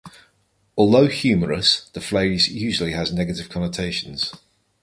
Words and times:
Although 0.79 1.09
humorous, 1.09 1.89
the 1.93 2.01
phrase 2.01 2.49
usually 2.49 2.93
has 2.93 3.13
negative 3.13 3.49
connotations. 3.49 4.33